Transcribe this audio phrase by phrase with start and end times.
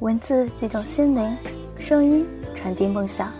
[0.00, 1.36] 文字激动心灵，
[1.76, 2.24] 声音
[2.54, 3.32] 传递梦想。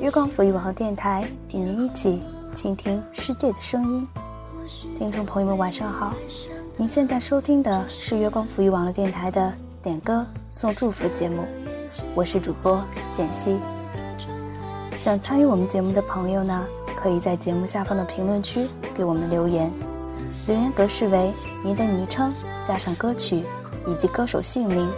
[0.00, 2.20] 月光抚育网络电台与您一起
[2.54, 4.08] 倾听世界的声音。
[4.96, 6.14] 听众朋友们，晚上好！
[6.78, 11.44] 您现在收听的是月光抚育网络电台的点歌送祝福节目，
[12.14, 13.58] 我是主播简溪。
[14.96, 19.70] 想参与我们节目的朋友呢，可以在节目下方的评论区给我们留言，
[20.46, 21.30] 留言格式为
[21.62, 22.32] 您的昵称
[22.66, 23.44] 加上歌曲
[23.86, 24.88] 以及歌手姓名，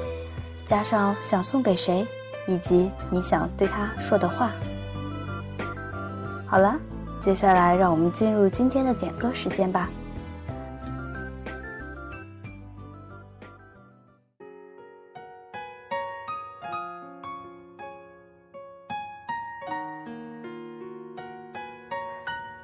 [0.66, 2.05] 加上想送给谁
[2.48, 4.51] 以及你想对他说的话。
[6.45, 6.77] 好了，
[7.20, 9.89] 接下来让我们进入今天的点歌时间吧。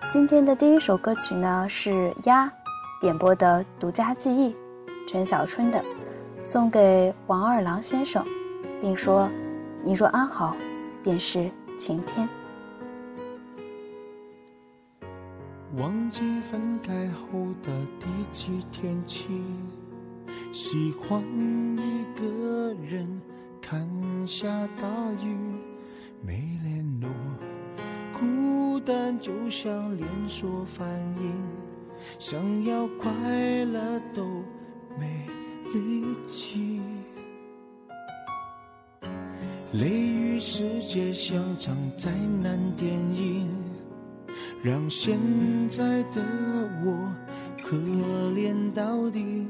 [0.08, 2.50] 今天的第一首歌曲呢是鸭
[3.00, 4.50] 点播的《独家记忆》，
[5.08, 5.82] 陈小春的，
[6.44, 8.26] 送给王二郎先生，
[8.80, 9.30] 并说
[9.84, 10.56] ：“你若安好，
[11.00, 11.48] 便是
[11.78, 12.28] 晴天。”
[15.78, 17.70] 忘记分开后的
[18.00, 19.28] 第几天起，
[20.52, 21.22] 喜欢
[21.78, 23.22] 一个人
[23.60, 23.88] 看
[24.26, 24.48] 下
[24.80, 24.88] 大
[25.24, 25.36] 雨，
[26.20, 27.08] 没联络。
[28.12, 30.88] 孤单就像连锁反
[31.20, 31.40] 应，
[32.18, 33.12] 想要快
[33.64, 34.26] 乐都
[34.98, 35.24] 没
[35.72, 36.80] 力气。
[39.72, 42.10] 雷雨世界像场灾
[42.42, 43.48] 难电影，
[44.62, 45.18] 让现
[45.68, 46.22] 在的
[46.84, 47.10] 我
[47.62, 47.76] 可
[48.34, 49.46] 怜到底。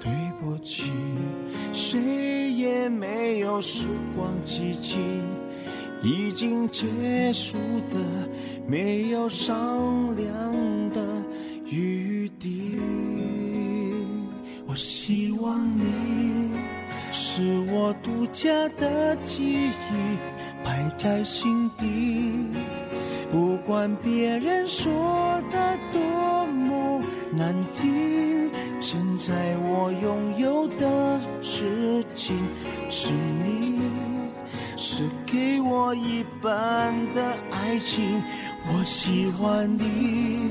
[0.00, 0.92] 对不起，
[1.72, 4.98] 谁也没有时光机器。
[6.04, 6.86] 已经结
[7.32, 7.58] 束
[7.90, 7.98] 的，
[8.68, 10.52] 没有商量
[10.90, 11.02] 的
[11.64, 12.17] 余地。
[14.70, 16.50] 我希望你
[17.10, 20.18] 是我独家的记忆，
[20.62, 22.50] 摆在心底。
[23.30, 27.02] 不管别人说的多么
[27.32, 32.36] 难听，现在我拥有的事情
[32.90, 33.78] 是你。
[34.76, 38.22] 是给我一半的爱情，
[38.66, 40.50] 我喜欢你，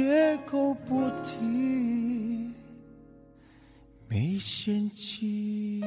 [0.00, 2.50] 绝口不提，
[4.08, 5.82] 没嫌弃。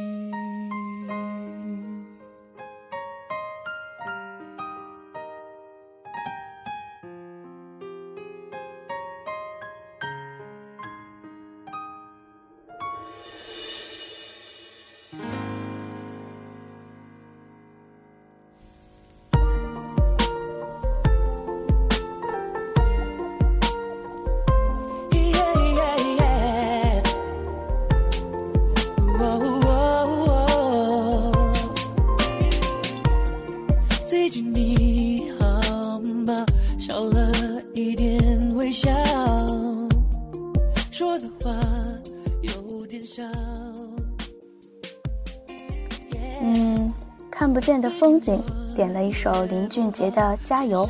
[46.41, 46.91] 嗯，
[47.31, 48.41] 看不见的风景，
[48.75, 50.88] 点了一首林俊杰的《加油》，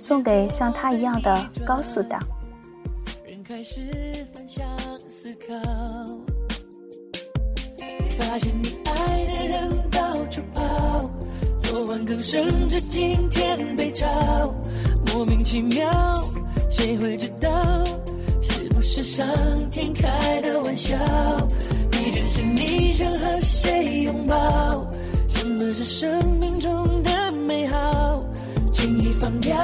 [0.00, 2.20] 送给像他一样的高四党。
[3.26, 3.80] 人开始
[4.34, 4.64] 反向
[5.08, 5.54] 思考
[8.18, 11.10] 发现你爱的人到处跑，
[11.60, 14.06] 昨晚刚升职，今天被炒，
[15.12, 15.90] 莫名其妙，
[16.70, 17.50] 谁会知道？
[18.40, 19.26] 是不是上
[19.70, 20.96] 天开的玩笑？
[22.12, 24.86] 你真是你想和谁拥抱？
[25.28, 28.22] 什么是生命中的美好？
[28.70, 29.56] 轻易放掉，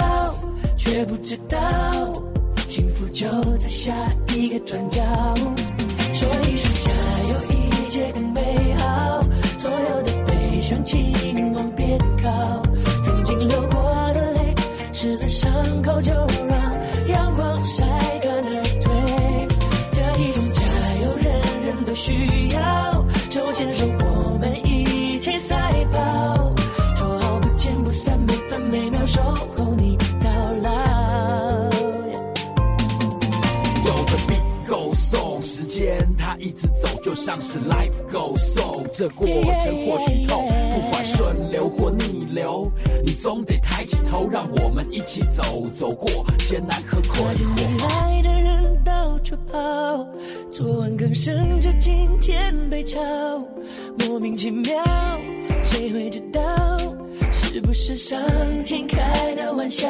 [0.79, 1.59] 却不知道
[2.67, 3.29] 幸福就
[3.59, 3.93] 在下
[4.35, 5.03] 一个转角。
[6.15, 6.91] 说一声加
[7.29, 8.41] 油，一切更美
[8.79, 9.21] 好。
[9.59, 12.62] 所有的悲伤，请往边靠。
[13.05, 13.83] 曾经流过
[14.15, 14.55] 的泪，
[14.95, 15.53] 湿了伤
[15.83, 16.12] 口，就
[37.09, 38.87] 就像是 life goes on，。
[38.93, 42.71] 这过程或许痛，不管顺流或逆流，
[43.03, 46.07] 你总得抬起头，让我们一起走，走过
[46.41, 47.83] 艰难和困发现你。
[47.83, 50.07] 爱的人到处跑，
[50.53, 53.01] 昨晚刚升职，今天被炒，
[54.01, 54.75] 莫名其妙，
[55.65, 56.43] 谁会知道？
[57.33, 58.21] 是不是上
[58.67, 59.89] 天开的玩笑？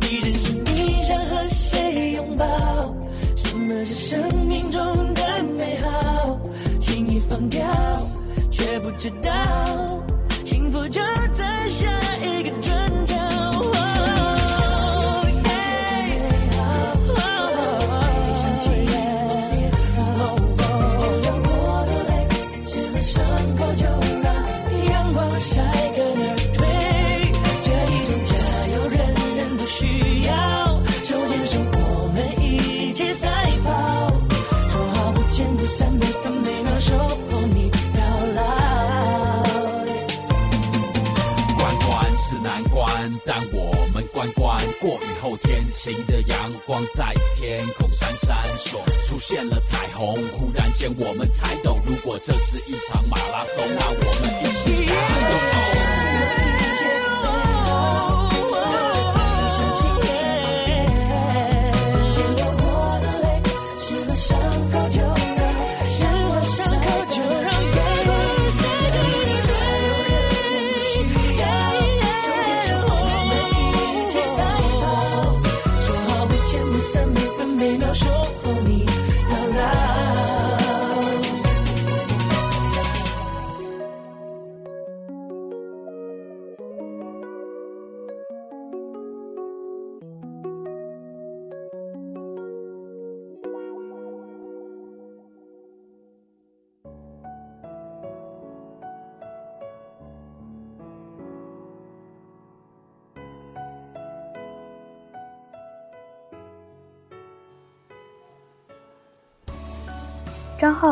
[0.00, 2.46] 你真是你想和谁拥抱？
[3.36, 6.13] 什么是生命中的美好？
[8.84, 9.32] 不知道
[10.44, 11.00] 幸福就
[11.32, 12.03] 在下
[44.84, 50.14] 过雨后，天晴的阳光在天空闪闪烁，出现了彩虹。
[50.36, 55.13] 忽然间，我们才懂，如果这是一场马拉松，那我们一起加油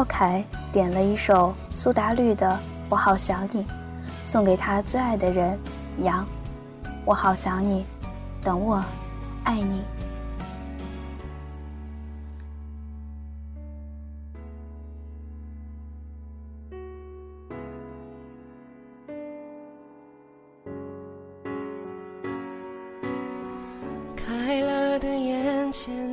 [0.03, 2.51] 张浩凯点了一首苏打绿的
[2.89, 3.63] 《我好想你》，
[4.25, 5.57] 送给他最爱的人
[5.99, 6.27] 杨。
[7.05, 7.85] 我好想你，
[8.43, 8.83] 等我，
[9.45, 9.85] 爱你。
[24.17, 26.12] 快乐的眼前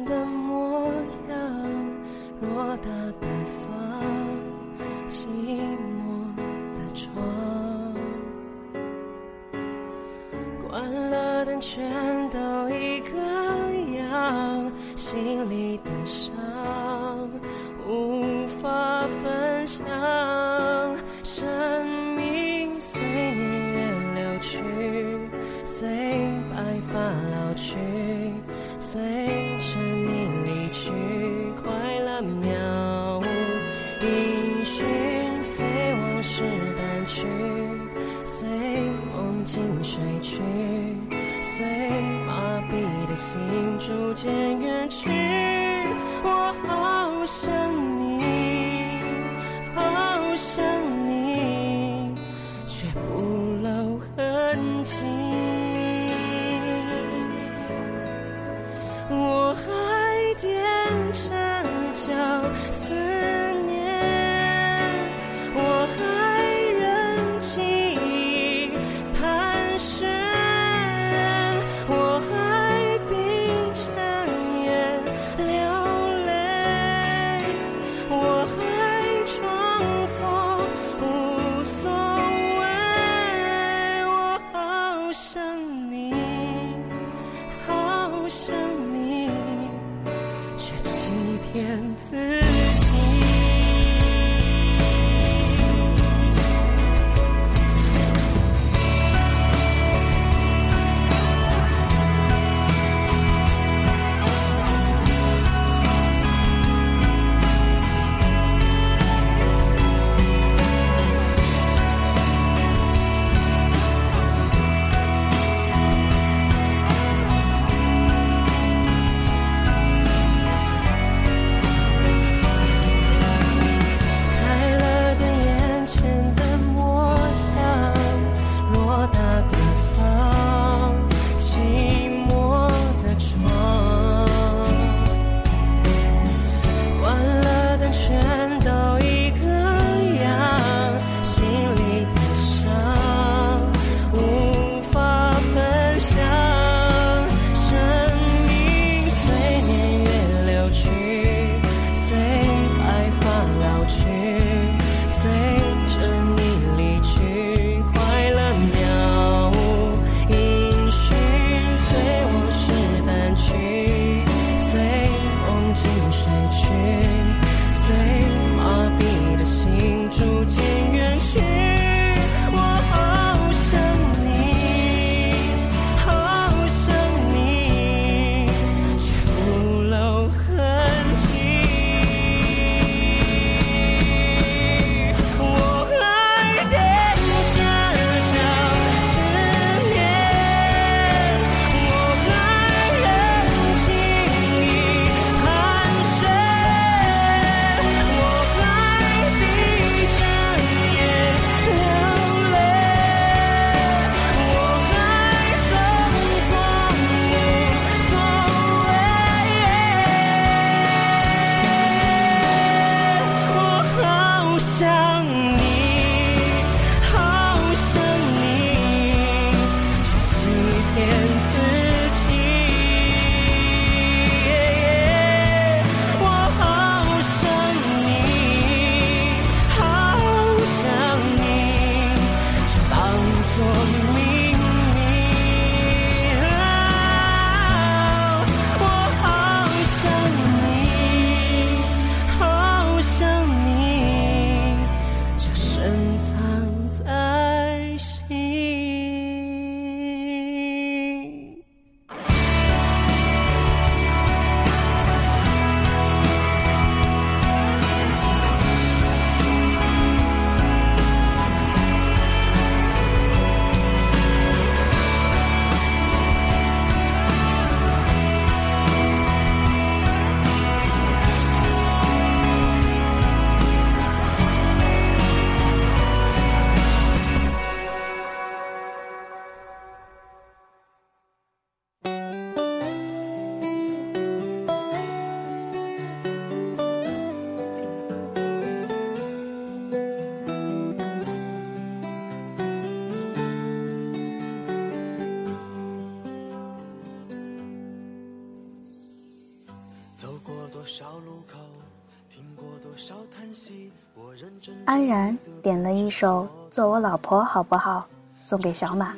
[304.86, 308.08] 安然点了一首《做我老婆好不好》，
[308.46, 309.15] 送给小马，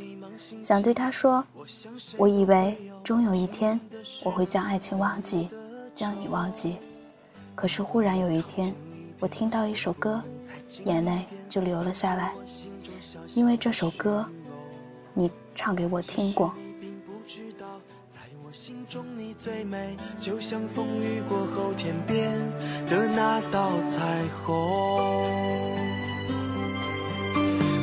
[0.62, 1.44] 想对他说：
[2.18, 3.80] 我以为终有一天
[4.24, 5.50] 我会将爱情忘记，
[5.96, 6.78] 将你忘记，
[7.56, 8.74] 可是忽然有一天，
[9.20, 10.22] 我听到一首歌，
[10.86, 12.34] 眼泪就流了下来，
[13.34, 14.26] 因为这首歌，
[15.14, 16.54] 你唱给我听过。
[19.44, 22.32] 最美，就像风雨过后天边
[22.88, 23.98] 的那道彩
[24.46, 25.26] 虹。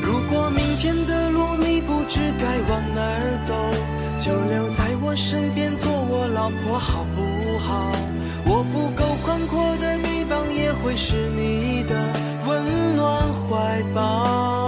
[0.00, 3.53] 如果明天的路你不知该往哪儿走，
[4.21, 7.91] 就留在我身边做我老婆好不好？
[8.47, 12.15] 我不够宽阔的臂膀，也会是你的
[12.47, 14.68] 温暖怀抱。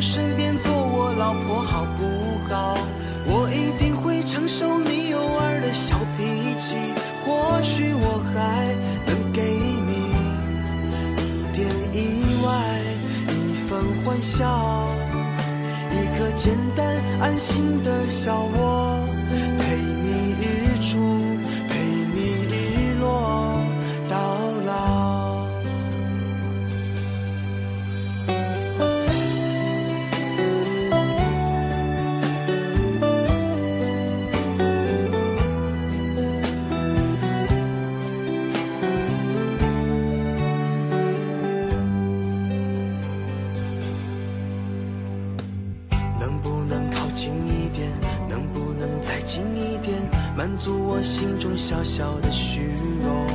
[0.00, 2.04] 身边做我老婆好不
[2.48, 2.76] 好？
[3.28, 6.76] 我一定会承受你偶尔的小脾气，
[7.24, 8.72] 或许我还
[9.04, 9.92] 能给你
[11.16, 11.20] 一
[11.52, 11.96] 点意
[12.44, 12.48] 外，
[13.28, 13.34] 一
[13.68, 14.86] 份欢笑，
[15.90, 16.86] 一个简单
[17.20, 19.04] 安心的小窝，
[50.58, 52.62] 足我心中小小的虚
[53.02, 53.26] 荣。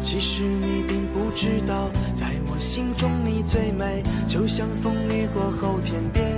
[0.00, 6.32] 其实你并不知道，在我心中你最美，就像风雨过后天边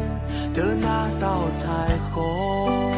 [0.54, 1.66] 的那道彩
[2.12, 2.92] 虹。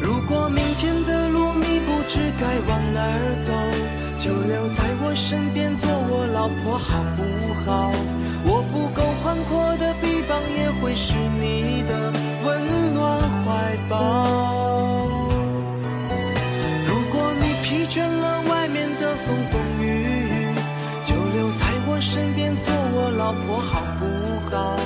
[0.00, 3.52] 如果明天的路你不知该往哪儿走，
[4.18, 7.22] 就留在我身边做我老婆好不
[7.64, 7.92] 好？
[8.48, 12.05] 我不够宽阔的臂膀，也会是你的
[13.46, 15.06] 怀抱。
[16.84, 20.50] 如果你疲倦了外面的风风雨雨，
[21.04, 24.04] 就留在我身边做我老婆好不
[24.50, 24.76] 好？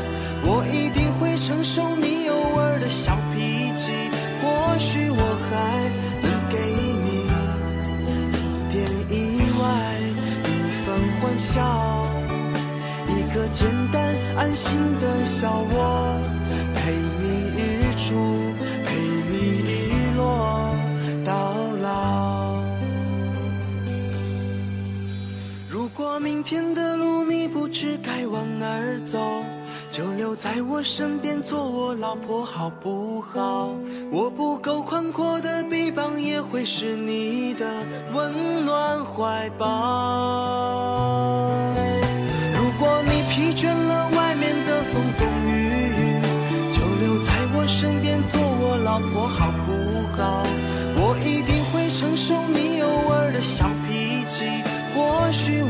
[0.43, 4.11] 我一定会承受你偶尔的小脾气，
[4.43, 5.53] 或许我还
[6.21, 6.57] 能给
[7.05, 7.09] 你
[8.37, 8.39] 一
[8.73, 8.77] 点
[9.09, 9.17] 意
[9.59, 9.63] 外，
[10.45, 10.51] 一
[10.85, 10.87] 份
[11.21, 11.57] 欢笑，
[13.09, 13.97] 一个简单
[14.37, 14.69] 安心
[15.01, 16.21] 的小窝，
[26.21, 29.19] 明天的路你不知该往哪儿走，
[29.91, 33.75] 就留在我身边做我老婆好不好？
[34.13, 37.67] 我不够宽阔的臂膀，也会是你的
[38.13, 39.67] 温暖怀抱。
[42.53, 45.51] 如果你疲倦了外面的风风雨
[45.89, 46.21] 雨，
[46.71, 49.51] 就留在我身边做我老婆好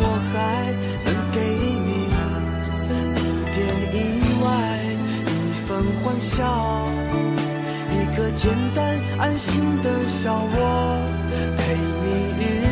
[0.03, 0.35] 我还
[1.05, 1.37] 能给
[1.87, 1.91] 你
[3.17, 3.23] 一
[3.55, 3.59] 点
[3.95, 3.99] 意
[4.43, 4.47] 外
[5.27, 5.31] 一
[5.67, 5.69] 份
[6.03, 6.39] 欢笑
[7.91, 8.43] 一个简
[8.75, 8.79] 单
[9.19, 11.05] 安心的小窝
[11.57, 11.61] 陪
[12.03, 12.07] 你
[12.41, 12.70] 日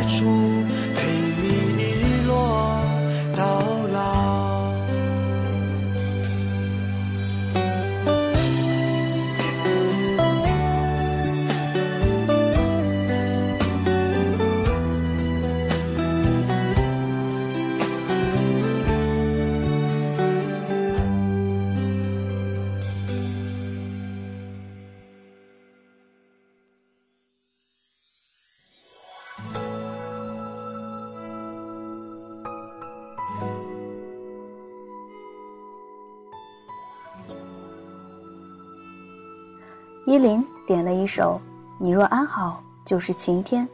[40.19, 41.41] 林点了一首
[41.79, 43.67] 《你若安好就是晴天》，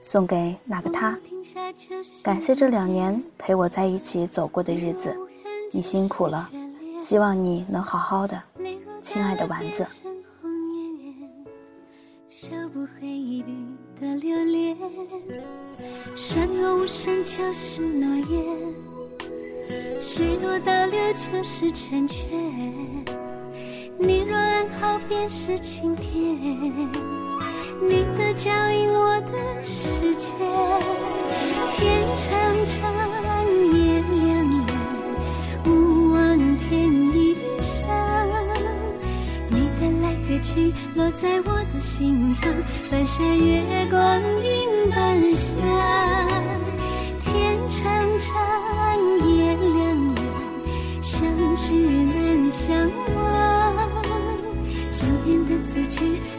[0.00, 1.18] 送给那个他。
[2.22, 5.16] 感谢这两年陪我在一起走过的日子，
[5.72, 6.50] 你辛苦了，
[6.98, 8.40] 希望你能好好的，
[9.00, 9.86] 亲爱的丸子。
[12.28, 13.56] 收不回一滴
[14.00, 14.76] 的留恋，
[16.14, 18.74] 山若无声就是诺言，
[20.00, 22.26] 水若倒流就是成全。
[23.98, 26.12] 你若安好，便是晴天。
[27.80, 30.28] 你的脚印，我的世界。
[31.70, 32.30] 天长
[32.66, 32.92] 长，
[33.72, 34.76] 夜凉凉，
[35.64, 37.88] 勿忘添衣裳。
[39.48, 42.52] 你的来和去，落在我的心房，
[42.90, 45.48] 半山月光映半乡。
[47.22, 48.30] 天长长，
[49.26, 53.05] 夜凉凉，相聚难相。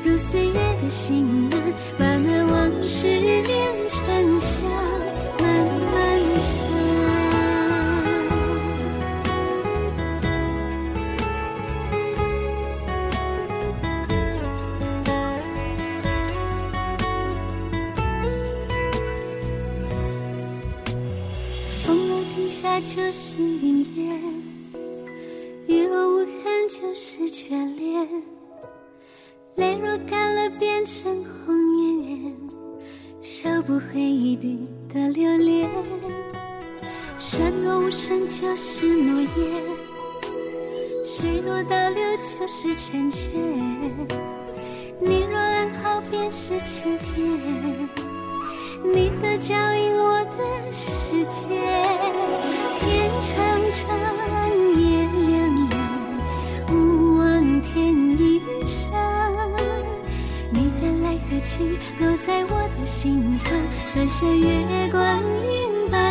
[0.04, 1.60] 如岁月的行囊，
[1.98, 3.08] 把那往事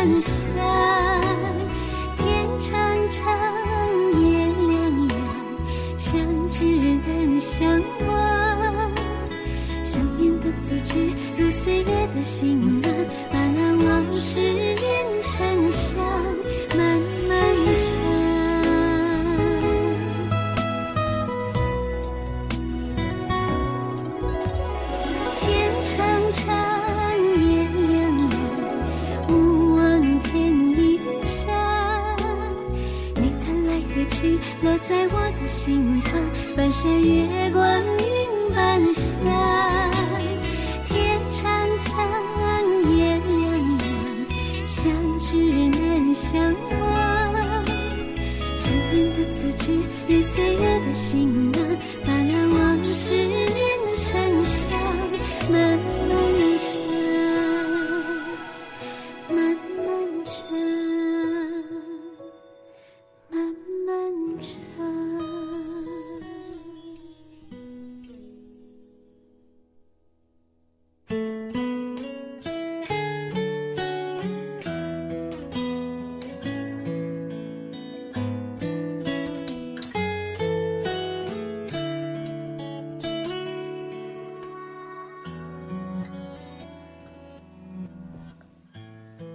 [0.07, 0.56] 映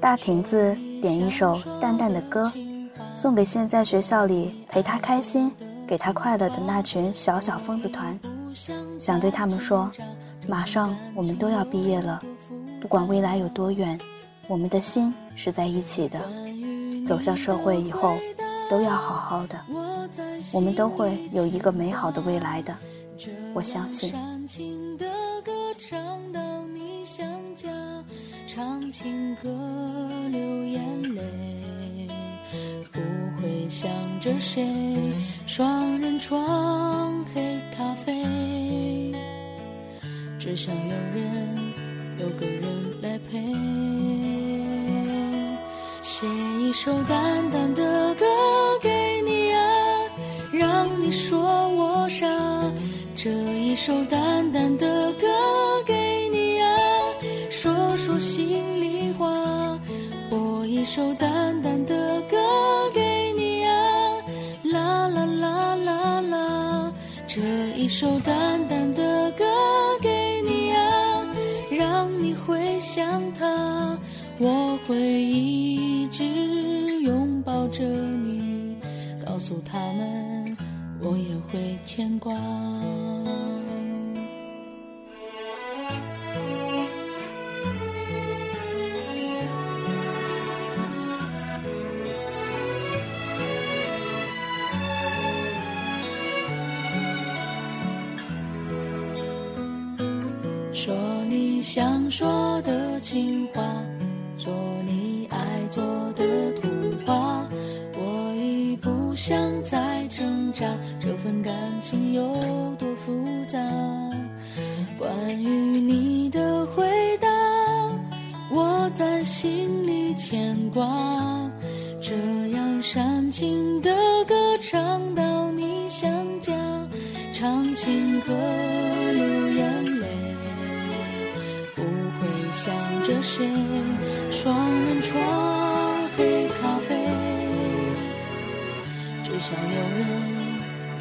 [0.02, 2.52] 大亭子点一首淡淡的歌，
[3.14, 5.48] 送给现在学校里陪他开心、
[5.86, 8.18] 给他快乐的那群小小疯子团。
[8.98, 9.88] 想对他们说，
[10.48, 12.20] 马上我们都要毕业了，
[12.80, 13.96] 不管未来有多远，
[14.48, 16.18] 我们的心是在一起的。
[17.06, 18.16] 走向社会以后，
[18.68, 19.56] 都要好好的，
[20.52, 22.74] 我们都会有一个美好的未来的，
[23.54, 24.12] 我相信。
[34.54, 34.66] 谁，
[35.46, 37.40] 双人床黑
[37.74, 39.10] 咖啡，
[40.38, 41.56] 只想有人
[42.20, 42.62] 有个人
[43.00, 43.40] 来陪。
[46.02, 46.26] 写
[46.60, 48.26] 一首淡淡的歌
[48.82, 49.58] 给你啊，
[50.52, 52.26] 让你说我傻。
[53.14, 54.20] 这一首淡
[68.02, 69.44] 首淡淡的歌
[70.00, 71.24] 给你啊，
[71.70, 73.96] 让你回想他。
[74.40, 76.24] 我会一直
[77.02, 78.76] 拥抱着你，
[79.24, 80.56] 告诉他们
[81.00, 82.34] 我也会牵挂。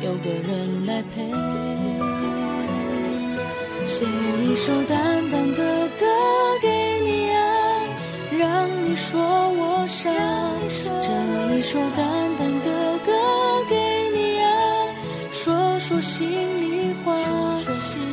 [0.04, 1.30] 有个人来陪，
[3.86, 4.04] 写
[4.44, 4.98] 一首淡
[5.30, 6.06] 淡的歌
[6.60, 6.68] 给
[7.02, 7.38] 你啊，
[8.40, 10.10] 让你说我傻，
[11.02, 12.08] 这一首淡
[12.40, 13.12] 淡的歌
[13.70, 13.76] 给
[14.16, 14.50] 你啊，
[15.32, 17.14] 说说心里话，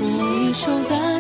[0.00, 0.04] 我
[0.44, 1.17] 一首淡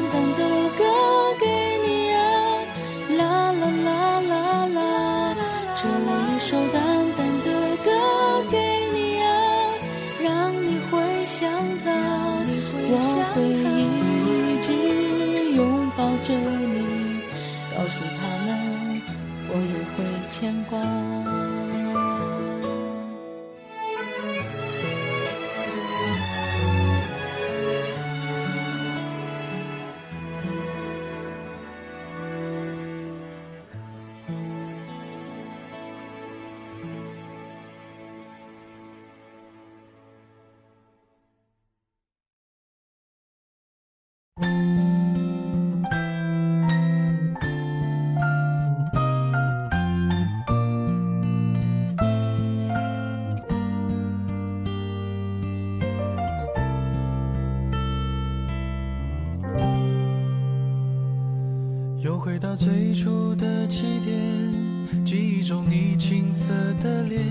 [62.28, 67.24] 回到最初的起点，记忆中你青涩的脸，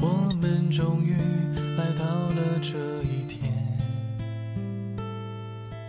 [0.00, 1.16] 我们终于
[1.76, 3.52] 来到了这一天。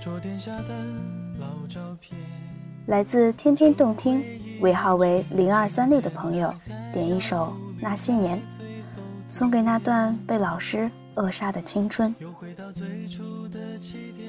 [0.02, 0.74] 桌垫下的
[1.40, 2.20] 老照片，
[2.88, 4.24] 来自天天动听，
[4.62, 6.52] 尾号为零二三六的朋友，
[6.92, 8.40] 点一首《那些年》，
[9.28, 12.14] 送给那段被老师扼杀的青春。
[12.18, 14.29] 又回到最初的起点，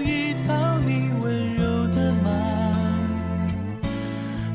[0.47, 2.29] 讨你温柔的马。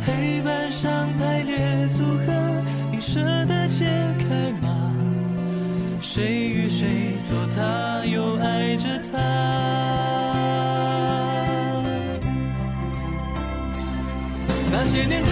[0.04, 2.32] 黑板上排列组合，
[2.90, 3.84] 你舍得解
[4.18, 4.92] 开吗？
[6.00, 9.18] 谁与谁坐他，又爱着他？
[14.70, 15.30] 那些年错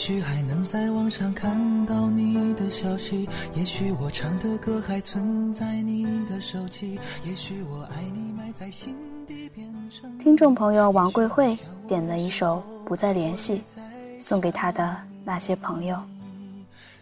[0.00, 10.16] 许还能在网上看到你的消息，也许我唱的歌还存在你的手机，也许我爱你埋在心底变成。
[10.16, 11.54] 听众朋友王桂慧
[11.86, 13.62] 点了一首《不再联系》，
[14.18, 15.98] 送给他的那些朋友。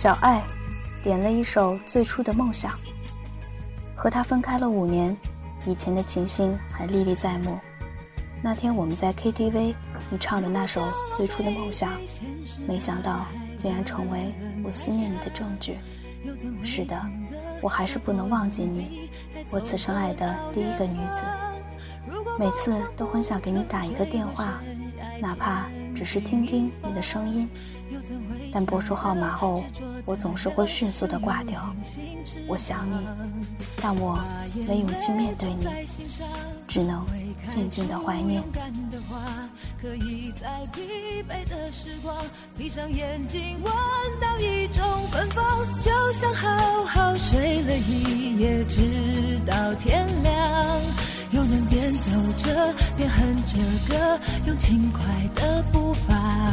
[0.00, 0.42] 小爱
[1.02, 2.72] 点了一首《最初的梦想》。
[3.94, 5.14] 和他分开了五年，
[5.66, 7.58] 以前的情形还历历在目。
[8.42, 9.74] 那天我们在 KTV，
[10.08, 10.80] 你唱的那首
[11.12, 11.92] 《最初的梦想》，
[12.66, 13.26] 没想到
[13.58, 14.34] 竟然成为
[14.64, 15.76] 我思念你的证据。
[16.64, 16.98] 是的，
[17.60, 19.10] 我还是不能忘记你，
[19.50, 21.24] 我此生爱的第一个女子。
[22.38, 24.62] 每次都很想给你打一个电话，
[25.20, 27.46] 哪怕只是听听你的声音。
[28.52, 29.64] 但拨出号码后，
[30.04, 31.74] 我总是会迅速的挂掉。
[32.46, 32.96] 我想你，
[33.80, 34.18] 但我
[34.66, 35.66] 没勇气面对你，
[36.66, 37.06] 只能
[37.48, 38.42] 静静的怀念。
[39.80, 42.14] 可以在疲惫的时光，
[42.58, 43.72] 闭上眼睛，闻
[44.20, 50.80] 到一种芬芳，就像好好睡了一夜，直到天亮。
[51.30, 53.56] 又能边走着边哼着
[53.88, 55.00] 歌，用轻快
[55.36, 56.52] 的步伐。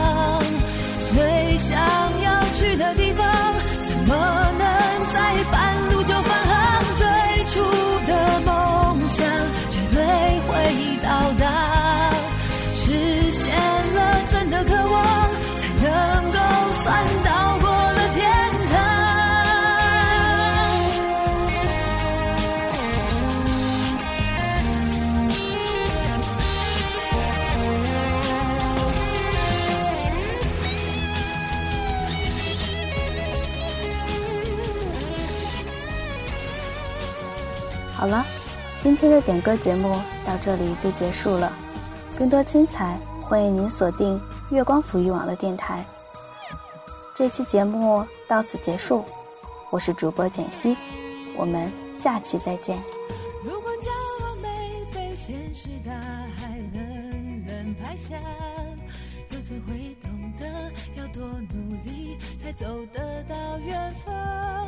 [38.01, 38.25] 好了，
[38.79, 41.53] 今天的点歌节目到这里就结束了。
[42.17, 45.85] 更多精彩，欢迎您锁定月光抚育网络电台。
[47.13, 49.05] 这期节目到此结束，
[49.69, 50.75] 我是主播简溪，
[51.37, 52.81] 我们下期再见。
[53.43, 58.15] 如果骄傲没被现实大海冷冷拍下，
[59.29, 61.23] 又怎会懂得要多
[61.53, 64.67] 努力才走得到远方？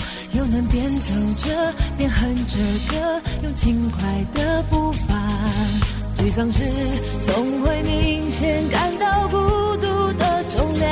[0.33, 2.57] 又能边走着边哼着
[2.89, 4.01] 歌，用轻快
[4.33, 5.15] 的步伐。
[6.15, 6.63] 沮丧时，
[7.25, 9.37] 总会明显感到孤
[9.77, 10.89] 独的重量。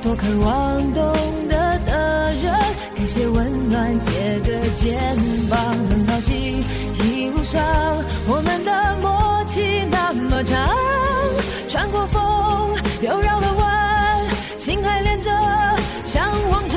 [0.00, 1.14] 多渴望懂
[1.48, 2.54] 得的人，
[2.94, 4.98] 给些温暖，借个肩
[5.50, 5.58] 膀。
[5.90, 6.64] 很高兴
[7.04, 7.62] 一路上
[8.26, 10.68] 我们的默契那么长，
[11.68, 12.22] 穿过风
[13.02, 14.26] 又绕了弯，
[14.58, 15.30] 心还连着，
[16.04, 16.68] 像往